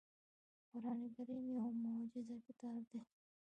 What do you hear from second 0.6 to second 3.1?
قرآن کریم یو معجز کتاب دی.